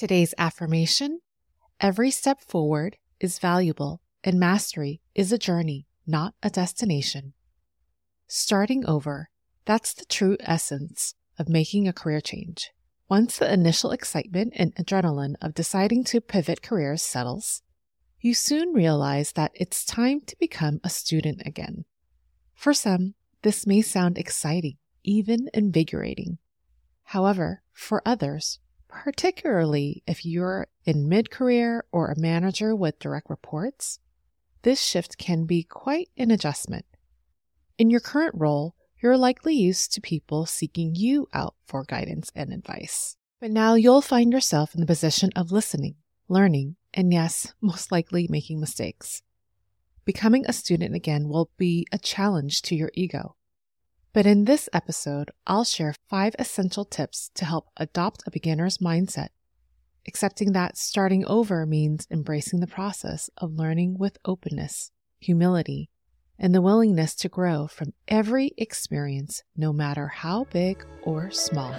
Today's 0.00 0.32
affirmation 0.38 1.20
Every 1.78 2.10
step 2.10 2.40
forward 2.40 2.96
is 3.20 3.38
valuable, 3.38 4.00
and 4.24 4.40
mastery 4.40 5.02
is 5.14 5.30
a 5.30 5.36
journey, 5.36 5.88
not 6.06 6.32
a 6.42 6.48
destination. 6.48 7.34
Starting 8.26 8.86
over, 8.86 9.28
that's 9.66 9.92
the 9.92 10.06
true 10.06 10.38
essence 10.40 11.16
of 11.38 11.50
making 11.50 11.86
a 11.86 11.92
career 11.92 12.22
change. 12.22 12.70
Once 13.10 13.36
the 13.36 13.52
initial 13.52 13.90
excitement 13.90 14.54
and 14.56 14.74
adrenaline 14.76 15.34
of 15.42 15.52
deciding 15.52 16.04
to 16.04 16.22
pivot 16.22 16.62
careers 16.62 17.02
settles, 17.02 17.60
you 18.20 18.32
soon 18.32 18.72
realize 18.72 19.32
that 19.32 19.52
it's 19.52 19.84
time 19.84 20.22
to 20.22 20.36
become 20.40 20.80
a 20.82 20.88
student 20.88 21.42
again. 21.44 21.84
For 22.54 22.72
some, 22.72 23.16
this 23.42 23.66
may 23.66 23.82
sound 23.82 24.16
exciting, 24.16 24.78
even 25.04 25.50
invigorating. 25.52 26.38
However, 27.02 27.60
for 27.74 28.00
others, 28.06 28.60
particularly 28.90 30.02
if 30.06 30.26
you're 30.26 30.66
in 30.84 31.08
mid 31.08 31.30
career 31.30 31.84
or 31.92 32.08
a 32.08 32.18
manager 32.18 32.74
with 32.74 32.98
direct 32.98 33.30
reports, 33.30 34.00
this 34.62 34.82
shift 34.82 35.16
can 35.16 35.44
be 35.44 35.62
quite 35.62 36.10
an 36.16 36.30
adjustment. 36.30 36.84
In 37.78 37.88
your 37.88 38.00
current 38.00 38.34
role, 38.36 38.74
you're 39.02 39.16
likely 39.16 39.54
used 39.54 39.92
to 39.92 40.00
people 40.00 40.44
seeking 40.44 40.94
you 40.94 41.28
out 41.32 41.54
for 41.66 41.84
guidance 41.84 42.30
and 42.34 42.52
advice. 42.52 43.16
But 43.40 43.50
now 43.50 43.74
you'll 43.74 44.02
find 44.02 44.32
yourself 44.32 44.74
in 44.74 44.80
the 44.80 44.86
position 44.86 45.30
of 45.34 45.50
listening, 45.50 45.94
learning, 46.28 46.76
and 46.92 47.12
yes, 47.12 47.54
most 47.62 47.90
likely 47.90 48.26
making 48.28 48.60
mistakes. 48.60 49.22
Becoming 50.04 50.44
a 50.46 50.52
student 50.52 50.94
again 50.94 51.28
will 51.28 51.50
be 51.56 51.86
a 51.92 51.98
challenge 51.98 52.60
to 52.62 52.74
your 52.74 52.90
ego. 52.94 53.36
But 54.12 54.26
in 54.26 54.44
this 54.44 54.68
episode, 54.72 55.30
I'll 55.46 55.64
share 55.64 55.94
five 56.08 56.34
essential 56.38 56.84
tips 56.84 57.30
to 57.34 57.44
help 57.44 57.68
adopt 57.76 58.24
a 58.26 58.30
beginner's 58.30 58.78
mindset, 58.78 59.28
accepting 60.06 60.52
that 60.52 60.76
starting 60.76 61.24
over 61.26 61.64
means 61.64 62.08
embracing 62.10 62.58
the 62.58 62.66
process 62.66 63.30
of 63.36 63.54
learning 63.54 63.98
with 63.98 64.18
openness, 64.24 64.90
humility, 65.20 65.90
and 66.40 66.52
the 66.52 66.62
willingness 66.62 67.14
to 67.16 67.28
grow 67.28 67.68
from 67.68 67.92
every 68.08 68.52
experience, 68.56 69.44
no 69.56 69.72
matter 69.72 70.08
how 70.08 70.44
big 70.44 70.84
or 71.04 71.30
small. 71.30 71.72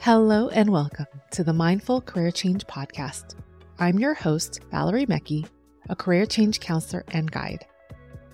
Hello 0.00 0.48
and 0.50 0.70
welcome 0.70 1.08
to 1.32 1.42
the 1.42 1.52
Mindful 1.52 2.00
Career 2.00 2.30
Change 2.30 2.64
Podcast. 2.68 3.34
I'm 3.80 3.98
your 3.98 4.14
host, 4.14 4.60
Valerie 4.70 5.06
Mekki, 5.06 5.44
a 5.88 5.96
career 5.96 6.24
change 6.24 6.60
counselor 6.60 7.04
and 7.08 7.28
guide. 7.28 7.66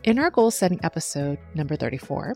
In 0.03 0.19
our 0.19 0.31
goal 0.31 0.51
setting 0.51 0.79
episode 0.83 1.39
number 1.55 1.75
34, 1.75 2.34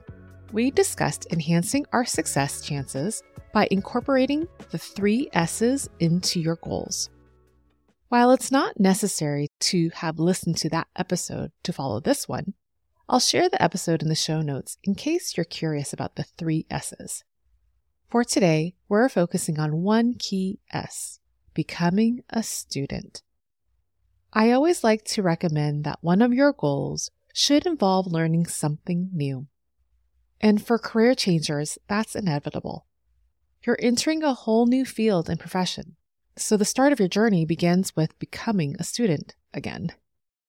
we 0.53 0.70
discussed 0.70 1.27
enhancing 1.31 1.85
our 1.93 2.07
success 2.07 2.62
chances 2.62 3.23
by 3.53 3.69
incorporating 3.70 4.48
the 4.70 4.79
three 4.79 5.29
S's 5.35 5.91
into 6.01 6.41
your 6.41 6.57
goals. 6.57 7.11
While 8.09 8.33
it's 8.33 8.51
not 8.51 8.81
necessary 8.81 9.48
to 9.61 9.91
have 9.91 10.19
listened 10.19 10.57
to 10.57 10.70
that 10.70 10.89
episode 10.97 11.53
to 11.65 11.73
follow 11.75 12.01
this 12.01 12.27
one, 12.27 12.55
I'll 13.11 13.20
share 13.20 13.51
the 13.51 13.63
episode 13.63 14.01
in 14.01 14.09
the 14.09 14.15
show 14.15 14.41
notes 14.41 14.79
in 14.85 14.95
case 14.95 15.37
you're 15.37 15.45
curious 15.45 15.92
about 15.92 16.17
the 16.17 16.25
three 16.25 16.65
S's. 16.70 17.25
For 18.11 18.25
today, 18.25 18.75
we're 18.89 19.11
focusing 19.11 19.61
on 19.61 19.83
one 19.83 20.14
key 20.14 20.61
S 20.73 21.20
becoming 21.53 22.23
a 22.31 22.42
student. 22.42 23.23
I 24.33 24.51
always 24.51 24.83
like 24.83 25.05
to 25.09 25.23
recommend 25.23 25.84
that 25.84 25.98
one 26.01 26.23
of 26.23 26.33
your 26.33 26.55
goals 26.55 27.11
should 27.34 27.67
involve 27.67 28.06
learning 28.06 28.47
something 28.47 29.11
new. 29.12 29.47
And 30.41 30.64
for 30.64 30.79
career 30.79 31.14
changers, 31.14 31.77
that's 31.86 32.17
inevitable. 32.17 32.86
You're 33.63 33.77
entering 33.79 34.23
a 34.23 34.33
whole 34.33 34.64
new 34.64 34.86
field 34.86 35.29
and 35.29 35.39
profession, 35.39 35.96
so 36.35 36.57
the 36.57 36.64
start 36.64 36.95
of 36.95 36.98
your 36.98 37.08
journey 37.08 37.45
begins 37.45 37.95
with 37.95 38.19
becoming 38.19 38.75
a 38.79 38.85
student 38.85 39.35
again. 39.52 39.92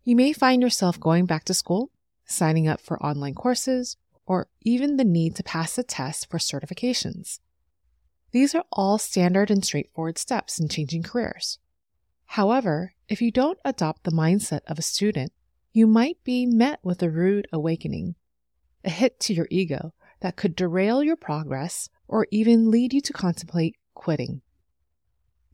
You 0.06 0.16
may 0.16 0.32
find 0.32 0.62
yourself 0.62 0.98
going 0.98 1.26
back 1.26 1.44
to 1.46 1.54
school, 1.54 1.92
signing 2.24 2.70
up 2.70 2.80
for 2.80 3.04
online 3.04 3.36
courses, 3.36 3.98
or 4.26 4.48
even 4.62 4.96
the 4.96 5.04
need 5.04 5.36
to 5.36 5.44
pass 5.44 5.78
a 5.78 5.84
test 5.84 6.30
for 6.30 6.38
certifications. 6.38 7.40
These 8.32 8.54
are 8.54 8.66
all 8.72 8.98
standard 8.98 9.50
and 9.50 9.66
straightforward 9.66 10.18
steps 10.18 10.60
in 10.60 10.70
changing 10.70 11.04
careers. 11.04 11.60
However, 12.26 12.94
if 13.08 13.22
you 13.22 13.32
don't 13.32 13.58
adopt 13.66 14.04
the 14.04 14.12
mindset 14.12 14.62
of 14.68 14.78
a 14.78 14.84
student, 14.84 15.32
you 15.72 15.88
might 15.88 16.24
be 16.24 16.46
met 16.46 16.80
with 16.84 17.02
a 17.02 17.10
rude 17.10 17.48
awakening, 17.52 18.16
a 18.84 18.90
hit 18.90 19.20
to 19.22 19.34
your 19.34 19.48
ego 19.50 19.94
that 20.22 20.36
could 20.36 20.56
derail 20.56 21.04
your 21.04 21.16
progress 21.16 21.90
or 22.08 22.28
even 22.32 22.70
lead 22.70 22.94
you 22.94 23.02
to 23.02 23.14
contemplate 23.14 23.76
quitting. 23.94 24.42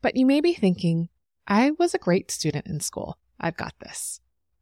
But 0.02 0.16
you 0.16 0.26
may 0.26 0.42
be 0.42 0.54
thinking, 0.54 1.10
I 1.48 1.72
was 1.72 1.94
a 1.94 2.00
great 2.00 2.32
student 2.32 2.68
in 2.68 2.80
school. 2.80 3.18
I've 3.40 3.58
got 3.58 3.74
this. 3.80 4.20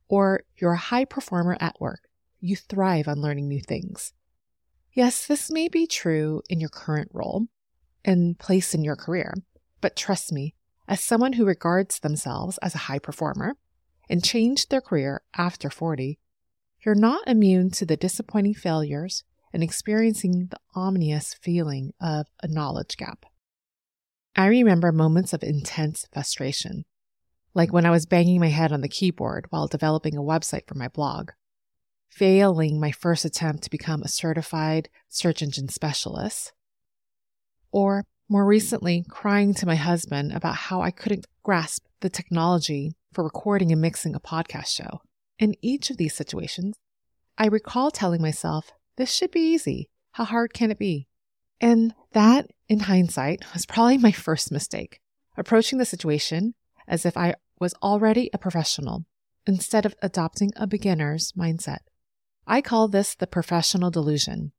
Or 0.07 0.43
you're 0.57 0.73
a 0.73 0.77
high 0.77 1.05
performer 1.05 1.57
at 1.59 1.79
work. 1.79 2.09
You 2.39 2.55
thrive 2.55 3.07
on 3.07 3.21
learning 3.21 3.47
new 3.47 3.61
things. 3.61 4.13
Yes, 4.91 5.25
this 5.25 5.49
may 5.49 5.67
be 5.67 5.87
true 5.87 6.41
in 6.49 6.59
your 6.59 6.69
current 6.69 7.09
role, 7.13 7.47
and 8.05 8.37
place 8.39 8.73
in 8.73 8.83
your 8.83 8.95
career. 8.95 9.33
But 9.81 9.95
trust 9.95 10.31
me, 10.31 10.55
as 10.87 11.01
someone 11.01 11.33
who 11.33 11.45
regards 11.45 11.99
themselves 11.99 12.57
as 12.59 12.75
a 12.75 12.79
high 12.89 12.99
performer 12.99 13.55
and 14.09 14.23
changed 14.23 14.69
their 14.69 14.81
career 14.81 15.21
after 15.37 15.69
40, 15.69 16.19
you're 16.85 16.95
not 16.95 17.27
immune 17.27 17.69
to 17.71 17.85
the 17.85 17.95
disappointing 17.95 18.53
failures 18.53 19.23
and 19.53 19.63
experiencing 19.63 20.47
the 20.47 20.59
ominous 20.75 21.33
feeling 21.33 21.93
of 22.01 22.27
a 22.41 22.47
knowledge 22.47 22.97
gap. 22.97 23.25
I 24.35 24.47
remember 24.47 24.91
moments 24.91 25.31
of 25.31 25.43
intense 25.43 26.07
frustration, 26.11 26.85
like 27.53 27.71
when 27.71 27.85
I 27.85 27.91
was 27.91 28.07
banging 28.07 28.39
my 28.39 28.47
head 28.47 28.71
on 28.71 28.81
the 28.81 28.89
keyboard 28.89 29.45
while 29.51 29.67
developing 29.67 30.17
a 30.17 30.21
website 30.21 30.67
for 30.67 30.73
my 30.75 30.87
blog, 30.87 31.29
failing 32.09 32.79
my 32.79 32.91
first 32.91 33.25
attempt 33.25 33.63
to 33.63 33.69
become 33.69 34.01
a 34.01 34.07
certified 34.07 34.89
search 35.07 35.43
engine 35.43 35.69
specialist, 35.69 36.51
or 37.73 38.05
more 38.29 38.45
recently, 38.45 39.03
crying 39.09 39.53
to 39.55 39.65
my 39.65 39.75
husband 39.75 40.31
about 40.31 40.55
how 40.55 40.81
I 40.81 40.91
couldn't 40.91 41.25
grasp 41.43 41.83
the 41.99 42.09
technology 42.09 42.93
for 43.11 43.23
recording 43.23 43.71
and 43.71 43.81
mixing 43.81 44.15
a 44.15 44.19
podcast 44.19 44.67
show. 44.67 45.01
In 45.37 45.55
each 45.61 45.89
of 45.89 45.97
these 45.97 46.15
situations, 46.15 46.77
I 47.37 47.47
recall 47.47 47.91
telling 47.91 48.21
myself, 48.21 48.71
this 48.95 49.11
should 49.13 49.31
be 49.31 49.41
easy. 49.41 49.89
How 50.11 50.23
hard 50.23 50.53
can 50.53 50.71
it 50.71 50.79
be? 50.79 51.07
And 51.59 51.93
that, 52.13 52.51
in 52.69 52.81
hindsight, 52.81 53.43
was 53.53 53.65
probably 53.65 53.97
my 53.97 54.11
first 54.11 54.51
mistake, 54.51 54.99
approaching 55.35 55.79
the 55.79 55.85
situation 55.85 56.53
as 56.87 57.05
if 57.05 57.17
I 57.17 57.35
was 57.59 57.73
already 57.81 58.29
a 58.33 58.37
professional 58.37 59.05
instead 59.47 59.85
of 59.85 59.95
adopting 60.01 60.51
a 60.55 60.67
beginner's 60.67 61.33
mindset. 61.33 61.79
I 62.45 62.61
call 62.61 62.87
this 62.87 63.15
the 63.15 63.27
professional 63.27 63.89
delusion. 63.89 64.51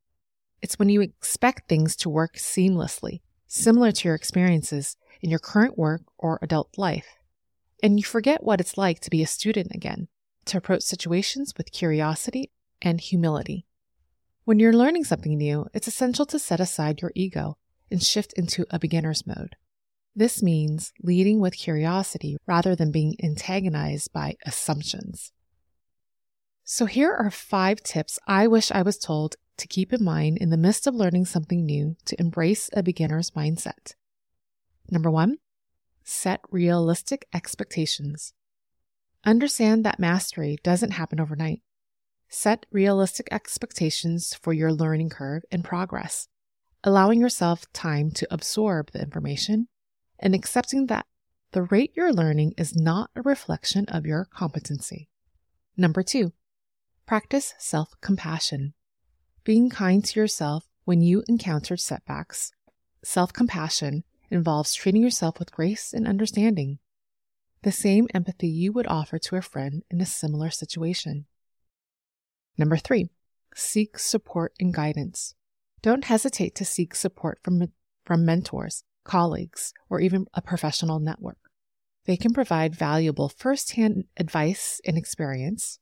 It's 0.65 0.79
when 0.79 0.89
you 0.89 1.03
expect 1.03 1.69
things 1.69 1.95
to 1.97 2.09
work 2.09 2.37
seamlessly, 2.37 3.21
similar 3.47 3.93
to 3.93 4.09
your 4.09 4.15
experiences 4.15 4.97
in 5.21 5.29
your 5.29 5.39
current 5.39 5.77
work 5.77 6.01
or 6.17 6.39
adult 6.41 6.79
life. 6.79 7.19
And 7.83 7.99
you 8.01 8.05
forget 8.05 8.43
what 8.43 8.63
it's 8.63 8.79
like 8.79 9.01
to 9.01 9.11
be 9.11 9.23
a 9.23 9.27
student 9.27 9.73
again, 9.75 10.09
to 10.47 10.57
approach 10.57 10.81
situations 10.81 11.53
with 11.59 11.71
curiosity 11.71 12.51
and 12.81 12.99
humility. 12.99 13.67
When 14.47 14.59
you're 14.59 14.73
learning 14.73 15.05
something 15.05 15.37
new, 15.37 15.67
it's 15.75 15.87
essential 15.87 16.25
to 16.25 16.39
set 16.39 16.61
aside 16.61 17.03
your 17.03 17.13
ego 17.15 17.59
and 17.91 18.03
shift 18.03 18.33
into 18.33 18.65
a 18.71 18.79
beginner's 18.79 19.27
mode. 19.27 19.57
This 20.17 20.43
means 20.43 20.95
leading 21.03 21.41
with 21.41 21.59
curiosity 21.59 22.39
rather 22.47 22.75
than 22.75 22.91
being 22.91 23.17
antagonized 23.23 24.15
by 24.15 24.37
assumptions. 24.47 25.31
So, 26.67 26.87
here 26.87 27.13
are 27.13 27.31
five 27.31 27.83
tips 27.83 28.19
I 28.27 28.47
wish 28.47 28.72
I 28.72 28.81
was 28.81 28.97
told 28.97 29.37
to 29.56 29.68
keep 29.68 29.92
in 29.92 30.03
mind 30.03 30.39
in 30.39 30.51
the 30.51 30.56
midst 30.56 30.86
of 30.86 30.95
learning 30.95 31.27
something 31.27 31.65
new 31.65 31.97
to 32.06 32.21
embrace 32.21 32.71
a 32.72 32.83
beginner's 32.83 33.30
mindset. 33.33 33.95
Number 34.91 35.10
one, 35.10 35.39
set 36.03 36.41
realistic 36.51 37.27
expectations. 37.33 38.34
Understand 39.24 39.84
that 39.84 39.98
mastery 39.98 40.59
doesn't 40.62 40.92
happen 40.92 41.21
overnight. 41.21 41.62
Set 42.28 42.66
realistic 42.71 43.28
expectations 43.30 44.34
for 44.34 44.53
your 44.53 44.72
learning 44.72 45.09
curve 45.09 45.45
and 45.51 45.65
progress, 45.65 46.28
allowing 46.83 47.21
yourself 47.21 47.72
time 47.72 48.10
to 48.10 48.27
absorb 48.30 48.91
the 48.91 49.00
information 49.00 49.68
and 50.18 50.34
accepting 50.34 50.86
that 50.86 51.07
the 51.53 51.62
rate 51.62 51.92
you're 51.95 52.12
learning 52.12 52.53
is 52.59 52.74
not 52.74 53.10
a 53.15 53.22
reflection 53.22 53.86
of 53.89 54.04
your 54.04 54.24
competency. 54.24 55.09
Number 55.77 56.03
two, 56.03 56.33
practice 57.07 57.54
self 57.59 57.95
compassion 58.00 58.74
being 59.45 59.71
kind 59.71 60.05
to 60.05 60.19
yourself 60.21 60.67
when 60.85 61.01
you 61.01 61.23
encounter 61.29 61.77
setbacks. 61.77 62.53
Self 63.05 63.33
compassion 63.33 64.05
involves 64.31 64.75
treating 64.75 65.03
yourself 65.03 65.39
with 65.39 65.53
grace 65.53 65.93
and 65.93 66.09
understanding. 66.09 66.79
the 67.65 67.73
same 67.73 68.07
empathy 68.15 68.47
you 68.47 68.73
would 68.73 68.87
offer 68.87 69.19
to 69.19 69.37
a 69.37 69.43
friend 69.43 69.83
in 69.91 70.01
a 70.01 70.07
similar 70.07 70.51
situation. 70.51 71.25
Number 72.59 72.77
three, 72.77 73.09
seek 73.55 73.99
support 73.99 74.53
and 74.61 74.73
guidance. 74.73 75.35
Don't 75.83 76.05
hesitate 76.05 76.55
to 76.57 76.65
seek 76.65 76.95
support 76.95 77.41
from, 77.43 77.73
from 78.05 78.25
mentors, 78.25 78.85
colleagues, 79.05 79.73
or 79.89 79.99
even 80.01 80.27
a 80.35 80.43
professional 80.43 81.01
network. 81.01 81.39
They 82.05 82.17
can 82.19 82.35
provide 82.35 82.75
valuable 82.77 83.31
firsthand 83.31 84.05
advice 84.19 84.81
and 84.85 84.99
experience, 84.99 85.79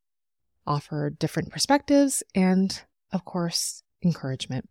offer 0.66 1.10
different 1.10 1.50
perspectives, 1.50 2.22
and, 2.34 2.80
of 3.12 3.24
course, 3.24 3.82
encouragement. 4.02 4.68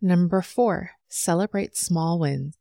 Number 0.00 0.42
four, 0.42 0.92
celebrate 1.08 1.76
small 1.76 2.18
wins. 2.18 2.56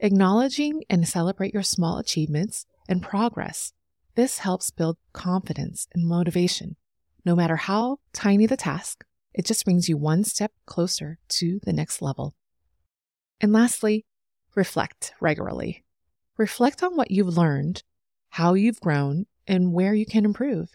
Acknowledging 0.00 0.82
and 0.90 1.08
celebrate 1.08 1.54
your 1.54 1.62
small 1.62 1.98
achievements 1.98 2.66
and 2.88 3.02
progress. 3.02 3.72
This 4.14 4.38
helps 4.38 4.70
build 4.70 4.98
confidence 5.12 5.86
and 5.94 6.06
motivation. 6.06 6.76
No 7.24 7.34
matter 7.34 7.56
how 7.56 7.98
tiny 8.12 8.46
the 8.46 8.56
task, 8.56 9.04
it 9.32 9.44
just 9.44 9.64
brings 9.64 9.88
you 9.88 9.96
one 9.96 10.24
step 10.24 10.52
closer 10.64 11.18
to 11.28 11.60
the 11.64 11.72
next 11.72 12.00
level. 12.00 12.34
And 13.40 13.52
lastly, 13.52 14.06
reflect 14.54 15.12
regularly. 15.20 15.84
Reflect 16.36 16.82
on 16.82 16.96
what 16.96 17.10
you've 17.10 17.36
learned, 17.36 17.82
how 18.30 18.54
you've 18.54 18.80
grown, 18.80 19.26
and 19.46 19.72
where 19.72 19.94
you 19.94 20.06
can 20.06 20.24
improve. 20.24 20.70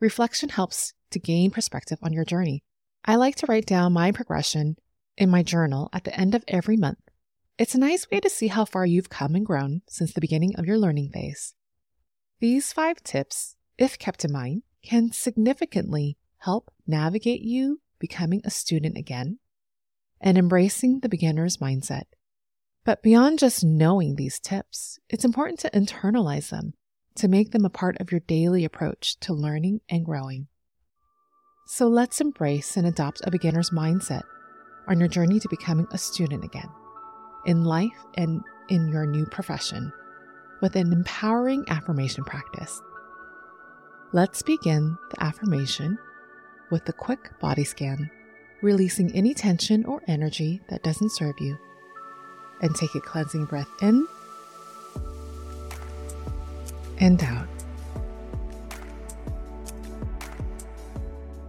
Reflection 0.00 0.50
helps 0.50 0.94
to 1.10 1.18
gain 1.18 1.50
perspective 1.50 1.98
on 2.02 2.12
your 2.12 2.24
journey. 2.24 2.62
I 3.04 3.16
like 3.16 3.34
to 3.36 3.46
write 3.46 3.66
down 3.66 3.92
my 3.92 4.12
progression 4.12 4.76
in 5.16 5.28
my 5.28 5.42
journal 5.42 5.88
at 5.92 6.04
the 6.04 6.18
end 6.18 6.36
of 6.36 6.44
every 6.46 6.76
month. 6.76 7.00
It's 7.58 7.74
a 7.74 7.80
nice 7.80 8.08
way 8.08 8.20
to 8.20 8.30
see 8.30 8.46
how 8.46 8.64
far 8.64 8.86
you've 8.86 9.10
come 9.10 9.34
and 9.34 9.44
grown 9.44 9.82
since 9.88 10.12
the 10.12 10.20
beginning 10.20 10.54
of 10.54 10.66
your 10.66 10.78
learning 10.78 11.10
phase. 11.10 11.54
These 12.38 12.72
five 12.72 13.02
tips, 13.02 13.56
if 13.76 13.98
kept 13.98 14.24
in 14.24 14.30
mind, 14.30 14.62
can 14.84 15.10
significantly 15.10 16.16
help 16.38 16.72
navigate 16.86 17.42
you 17.42 17.80
becoming 17.98 18.40
a 18.44 18.50
student 18.50 18.96
again 18.96 19.40
and 20.20 20.38
embracing 20.38 21.00
the 21.00 21.08
beginner's 21.08 21.56
mindset. 21.56 22.04
But 22.84 23.02
beyond 23.02 23.40
just 23.40 23.64
knowing 23.64 24.14
these 24.14 24.38
tips, 24.38 25.00
it's 25.08 25.24
important 25.24 25.58
to 25.60 25.70
internalize 25.70 26.50
them 26.50 26.74
to 27.16 27.28
make 27.28 27.50
them 27.50 27.64
a 27.64 27.70
part 27.70 28.00
of 28.00 28.12
your 28.12 28.20
daily 28.20 28.64
approach 28.64 29.18
to 29.20 29.34
learning 29.34 29.80
and 29.88 30.04
growing. 30.04 30.46
So 31.64 31.86
let's 31.86 32.20
embrace 32.20 32.76
and 32.76 32.86
adopt 32.86 33.22
a 33.24 33.30
beginner's 33.30 33.70
mindset 33.70 34.22
on 34.88 34.98
your 34.98 35.08
journey 35.08 35.38
to 35.40 35.48
becoming 35.48 35.86
a 35.90 35.98
student 35.98 36.44
again, 36.44 36.68
in 37.46 37.64
life 37.64 38.04
and 38.14 38.42
in 38.68 38.88
your 38.88 39.06
new 39.06 39.24
profession, 39.26 39.92
with 40.60 40.76
an 40.76 40.92
empowering 40.92 41.64
affirmation 41.68 42.24
practice. 42.24 42.82
Let's 44.12 44.42
begin 44.42 44.98
the 45.10 45.22
affirmation 45.22 45.98
with 46.70 46.88
a 46.88 46.92
quick 46.92 47.30
body 47.40 47.64
scan, 47.64 48.10
releasing 48.60 49.14
any 49.14 49.32
tension 49.32 49.84
or 49.84 50.02
energy 50.08 50.60
that 50.68 50.82
doesn't 50.82 51.12
serve 51.12 51.36
you 51.38 51.56
and 52.60 52.74
take 52.74 52.94
a 52.94 53.00
cleansing 53.00 53.46
breath 53.46 53.70
in 53.80 54.06
and 56.98 57.22
out. 57.22 57.61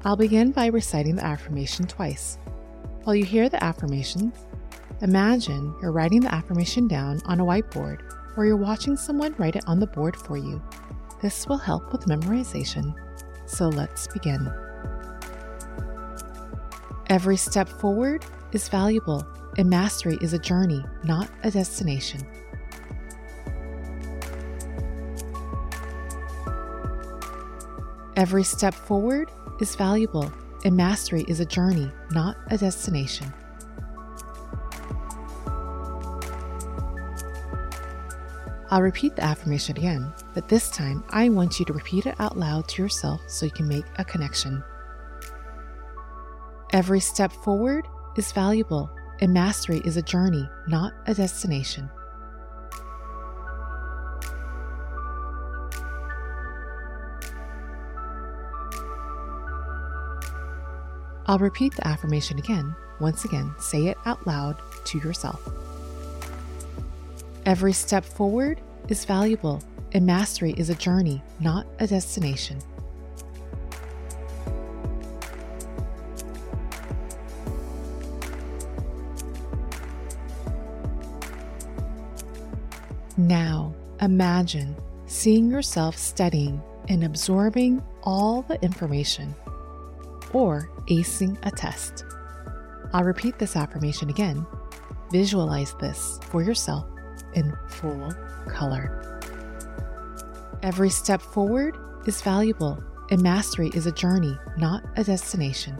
I'll 0.06 0.18
begin 0.18 0.52
by 0.52 0.66
reciting 0.66 1.16
the 1.16 1.24
affirmation 1.24 1.88
twice. 1.88 2.38
While 3.04 3.16
you 3.16 3.24
hear 3.24 3.48
the 3.48 3.64
affirmations, 3.64 4.36
imagine 5.02 5.74
you're 5.82 5.94
writing 5.94 6.20
the 6.20 6.34
affirmation 6.34 6.90
down 6.90 7.22
on 7.26 7.40
a 7.40 7.46
whiteboard 7.46 8.02
or 8.36 8.46
you're 8.46 8.58
watching 8.58 8.98
someone 8.98 9.34
write 9.38 9.56
it 9.56 9.64
on 9.66 9.80
the 9.80 9.88
board 9.88 10.18
for 10.18 10.36
you. 10.36 10.62
This 11.22 11.48
will 11.48 11.58
help 11.58 11.94
with 11.94 12.06
memorization. 12.06 12.94
So 13.46 13.70
let's 13.70 14.08
begin. 14.08 14.52
Every 17.08 17.38
step 17.38 17.70
forward 17.70 18.26
is 18.52 18.68
valuable 18.68 19.26
and 19.58 19.70
mastery 19.70 20.18
is 20.20 20.34
a 20.34 20.40
journey, 20.40 20.84
not 21.06 21.30
a 21.44 21.52
destination. 21.52 22.28
Every 28.18 28.44
step 28.44 28.74
forward 28.74 29.30
is 29.60 29.76
valuable, 29.76 30.32
and 30.66 30.76
mastery 30.76 31.26
is 31.28 31.40
a 31.40 31.46
journey, 31.46 31.92
not 32.12 32.38
a 32.48 32.58
destination. 32.58 33.32
I'll 38.70 38.82
repeat 38.82 39.16
the 39.16 39.24
affirmation 39.24 39.78
again, 39.78 40.12
but 40.34 40.50
this 40.50 40.72
time 40.72 41.04
I 41.10 41.30
want 41.30 41.60
you 41.60 41.66
to 41.66 41.74
repeat 41.74 42.08
it 42.08 42.16
out 42.20 42.38
loud 42.38 42.68
to 42.70 42.82
yourself 42.82 43.22
so 43.28 43.46
you 43.46 43.52
can 43.52 43.68
make 43.68 43.86
a 43.98 44.04
connection. 44.04 44.64
Every 46.72 47.00
step 47.00 47.32
forward 47.32 47.88
is 48.18 48.32
valuable, 48.32 48.90
and 49.22 49.32
mastery 49.32 49.80
is 49.86 49.98
a 49.98 50.02
journey, 50.02 50.50
not 50.68 50.94
a 51.06 51.14
destination. 51.14 51.88
I'll 61.26 61.40
repeat 61.40 61.76
the 61.76 61.88
affirmation 61.88 62.38
again. 62.38 62.76
Once 63.00 63.24
again, 63.26 63.54
say 63.58 63.88
it 63.88 63.98
out 64.06 64.26
loud 64.28 64.62
to 64.86 64.98
yourself. 65.00 65.42
Every 67.46 67.74
step 67.74 68.04
forward 68.04 68.60
is 68.90 69.06
valuable, 69.06 69.62
and 69.94 70.06
mastery 70.06 70.54
is 70.58 70.70
a 70.70 70.76
journey, 70.76 71.22
not 71.40 71.66
a 71.80 71.88
destination. 71.88 72.60
Now, 83.16 83.74
imagine 84.02 84.76
seeing 85.06 85.50
yourself 85.50 85.98
studying 85.98 86.62
and 86.90 87.04
absorbing 87.04 87.82
all 88.04 88.42
the 88.42 88.62
information 88.64 89.34
or 90.34 90.70
acing 90.90 91.38
a 91.44 91.52
test. 91.52 92.06
I'll 92.92 93.04
repeat 93.04 93.40
this 93.40 93.56
affirmation 93.56 94.10
again. 94.10 94.46
Visualize 95.12 95.74
this 95.80 96.20
for 96.30 96.42
yourself 96.42 96.88
in 97.34 97.56
full 97.68 98.12
color. 98.48 99.20
Every 100.62 100.90
step 100.90 101.22
forward 101.22 101.78
is 102.06 102.22
valuable, 102.22 102.84
and 103.12 103.22
mastery 103.22 103.70
is 103.74 103.86
a 103.86 103.92
journey, 103.92 104.38
not 104.58 104.84
a 104.96 105.04
destination. 105.04 105.78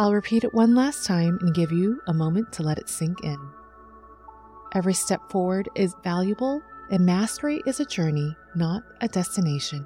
I'll 0.00 0.14
repeat 0.14 0.44
it 0.44 0.54
one 0.54 0.76
last 0.76 1.04
time 1.04 1.38
and 1.40 1.52
give 1.52 1.72
you 1.72 2.00
a 2.06 2.14
moment 2.14 2.52
to 2.52 2.62
let 2.62 2.78
it 2.78 2.88
sink 2.88 3.24
in. 3.24 3.36
Every 4.72 4.94
step 4.94 5.20
forward 5.28 5.68
is 5.74 5.96
valuable, 6.04 6.62
and 6.88 7.04
mastery 7.04 7.60
is 7.66 7.80
a 7.80 7.84
journey, 7.84 8.36
not 8.54 8.84
a 9.00 9.08
destination. 9.08 9.84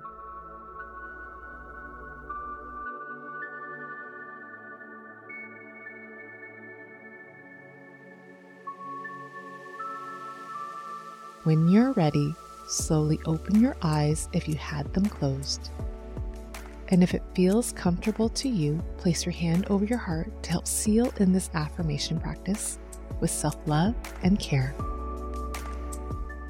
When 11.45 11.69
you're 11.69 11.93
ready, 11.93 12.35
slowly 12.69 13.19
open 13.25 13.61
your 13.61 13.77
eyes 13.81 14.29
if 14.35 14.47
you 14.47 14.57
had 14.57 14.93
them 14.93 15.07
closed. 15.07 15.71
And 16.93 17.03
if 17.03 17.15
it 17.15 17.23
feels 17.35 17.73
comfortable 17.73 18.29
to 18.29 18.51
you, 18.51 18.85
place 18.99 19.25
your 19.25 19.33
hand 19.33 19.67
over 19.71 19.87
your 19.87 19.99
heart 19.99 20.43
to 20.43 20.51
help 20.51 20.69
seal 20.69 21.11
in 21.17 21.33
this 21.33 21.49
affirmation 21.55 22.21
practice 22.21 22.79
with 23.19 23.31
self 23.31 23.57
love 23.67 23.95
and 24.23 24.39
care. 24.39 24.75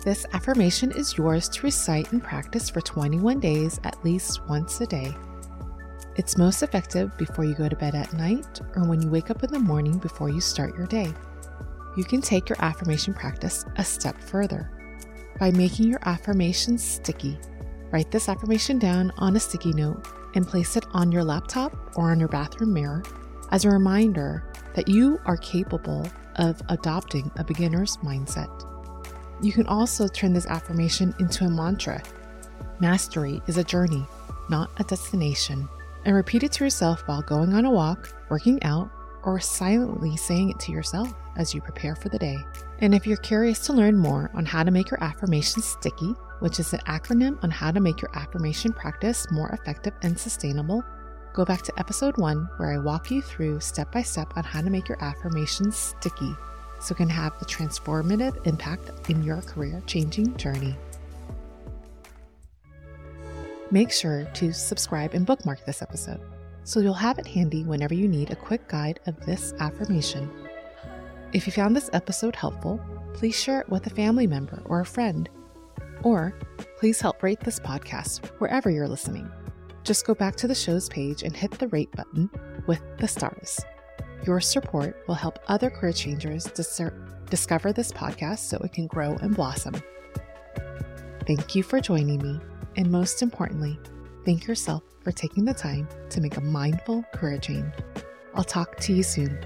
This 0.05 0.27
affirmation 0.33 0.91
is 0.91 1.17
yours 1.17 1.49
to 1.51 1.63
recite 1.63 2.11
and 2.11 2.21
practice 2.21 2.69
for 2.69 2.81
21 2.81 3.39
days 3.39 3.79
at 3.85 4.05
least 4.05 4.41
once 4.49 4.81
a 4.81 4.87
day. 4.87 5.15
It's 6.17 6.37
most 6.37 6.65
effective 6.65 7.17
before 7.17 7.45
you 7.45 7.55
go 7.55 7.69
to 7.69 7.77
bed 7.77 7.95
at 7.95 8.13
night 8.13 8.61
or 8.75 8.85
when 8.85 9.01
you 9.01 9.09
wake 9.09 9.31
up 9.31 9.45
in 9.45 9.53
the 9.53 9.61
morning 9.61 9.99
before 9.99 10.29
you 10.29 10.41
start 10.41 10.77
your 10.77 10.89
day. 10.89 11.15
You 11.97 12.03
can 12.03 12.21
take 12.21 12.49
your 12.49 12.61
affirmation 12.61 13.15
practice 13.15 13.65
a 13.77 13.85
step 13.85 14.21
further 14.21 14.73
by 15.39 15.53
making 15.53 15.89
your 15.89 16.01
affirmations 16.03 16.83
sticky. 16.83 17.39
Write 17.93 18.11
this 18.11 18.29
affirmation 18.29 18.81
down 18.81 19.13
on 19.19 19.37
a 19.37 19.41
sticky 19.41 19.73
note 19.73 20.05
and 20.35 20.47
place 20.47 20.77
it 20.77 20.87
on 20.93 21.13
your 21.13 21.25
laptop 21.25 21.77
or 21.97 22.11
on 22.11 22.19
your 22.19 22.29
bathroom 22.29 22.73
mirror 22.73 23.03
as 23.51 23.65
a 23.65 23.71
reminder 23.71 24.45
that 24.75 24.89
you 24.89 25.21
are 25.27 25.37
capable 25.37 26.09
of 26.37 26.61
adopting 26.69 27.31
a 27.37 27.45
beginner's 27.45 27.97
mindset. 27.99 28.51
You 29.43 29.53
can 29.53 29.67
also 29.67 30.07
turn 30.09 30.33
this 30.33 30.47
affirmation 30.47 31.15
into 31.19 31.45
a 31.45 31.51
mantra. 31.51 32.03
Mastery 32.81 33.43
is 33.47 33.59
a 33.59 33.65
journey, 33.65 34.07
not 34.49 34.71
a 34.79 34.85
destination. 34.85 35.69
And 36.05 36.17
repeat 36.17 36.43
it 36.43 36.53
to 36.53 36.65
yourself 36.65 37.03
while 37.07 37.23
going 37.23 37.53
on 37.53 37.65
a 37.65 37.71
walk, 37.71 38.13
working 38.29 38.63
out, 38.63 38.91
or 39.25 39.39
silently 39.39 40.17
saying 40.17 40.51
it 40.51 40.59
to 40.61 40.73
yourself 40.73 41.13
as 41.37 41.55
you 41.55 41.61
prepare 41.61 41.95
for 41.95 42.09
the 42.09 42.19
day. 42.19 42.37
And 42.83 42.97
if 42.97 43.07
you're 43.07 43.17
curious 43.19 43.61
to 43.67 43.73
learn 43.73 43.97
more 43.97 44.29
on 44.35 44.45
how 44.45 44.65
to 44.65 44.73
make 44.73 44.91
your 44.91 45.03
affirmations 45.05 45.65
sticky, 45.65 46.17
which 46.41 46.59
is 46.59 46.73
an 46.73 46.81
acronym 46.81 47.39
on 47.45 47.51
how 47.51 47.71
to 47.71 47.79
make 47.79 48.03
your 48.03 48.11
affirmation 48.19 48.73
practice 48.73 49.25
more 49.31 49.51
effective 49.51 49.95
and 50.03 50.19
sustainable, 50.19 50.83
go 51.33 51.45
back 51.45 51.63
to 51.63 51.79
episode 51.79 52.19
one 52.19 52.49
where 52.57 52.73
I 52.73 52.79
walk 52.79 53.09
you 53.09 53.23
through 53.23 53.61
step 53.61 53.93
by 53.93 54.03
step 54.03 54.33
on 54.35 54.43
how 54.43 54.63
to 54.63 54.69
make 54.69 54.89
your 54.89 55.01
affirmations 55.01 55.77
sticky 55.77 56.35
so 56.81 56.93
it 56.93 56.97
can 56.97 57.09
have 57.09 57.39
the 57.39 57.45
transformative 57.45 58.45
impact 58.49 59.09
in 59.09 59.23
your 59.23 59.43
career 59.43 59.81
changing 59.87 60.37
journey. 60.37 60.77
Make 63.71 63.93
sure 63.93 64.25
to 64.35 64.53
subscribe 64.53 65.15
and 65.15 65.25
bookmark 65.25 65.65
this 65.65 65.83
episode 65.83 66.21
so 66.65 66.81
you'll 66.81 66.95
have 66.95 67.21
it 67.21 67.29
handy 67.29 67.63
whenever 67.63 67.95
you 67.95 68.09
need 68.09 68.33
a 68.33 68.37
quick 68.37 68.67
guide 68.67 68.99
of 69.07 69.25
this 69.25 69.55
affirmation. 69.61 70.29
If 71.33 71.47
you 71.47 71.53
found 71.53 71.75
this 71.75 71.89
episode 71.95 72.37
helpful, 72.37 72.79
please 73.15 73.35
share 73.35 73.63
it 73.63 73.69
with 73.71 73.87
a 73.87 73.91
family 73.91 74.27
member 74.27 74.63
or 74.67 74.81
a 74.81 74.87
friend. 74.87 75.31
Or 76.03 76.35
please 76.79 77.01
help 77.01 77.23
rate 77.23 77.41
this 77.41 77.59
podcast 77.59 78.27
wherever 78.39 78.69
you're 78.69 78.89
listening. 78.89 79.31
Just 79.83 80.07
go 80.07 80.15
back 80.15 80.37
to 80.37 80.47
the 80.47 80.55
show's 80.55 80.91
page 80.91 81.23
and 81.23 81.35
hit 81.35 81.53
the 81.53 81.69
rate 81.69 81.91
button 81.93 82.29
with 82.67 82.83
the 82.99 83.09
stars. 83.09 83.61
Your 84.27 84.41
support 84.41 85.03
will 85.09 85.15
help 85.15 85.39
other 85.49 85.71
career 85.71 85.95
changers 85.95 86.45
dis- 86.45 86.81
discover 87.31 87.73
this 87.73 87.93
podcast 87.93 88.41
so 88.41 88.59
it 88.59 88.75
can 88.75 88.87
grow 88.87 89.17
and 89.17 89.35
blossom. 89.35 89.75
Thank 91.27 91.55
you 91.55 91.63
for 91.63 91.81
joining 91.81 92.23
me, 92.23 92.41
and 92.77 92.91
most 92.91 93.23
importantly, 93.23 93.79
thank 94.27 94.47
yourself 94.47 94.83
for 95.01 95.13
taking 95.13 95.47
the 95.47 95.55
time 95.55 95.89
to 96.11 96.21
make 96.21 96.37
a 96.37 96.43
mindful 96.43 97.05
career 97.15 97.39
change. 97.39 97.73
I'll 98.35 98.45
talk 98.45 98.77
to 98.81 98.93
you 98.93 99.03
soon. 99.03 99.39